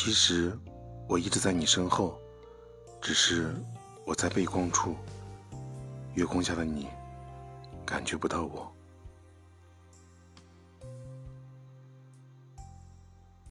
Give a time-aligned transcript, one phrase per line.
[0.00, 0.56] 其实
[1.08, 2.16] 我一直在你身后
[3.02, 3.52] 只是
[4.06, 4.94] 我在背光处
[6.14, 6.86] 月光下的你
[7.84, 8.72] 感觉不到我。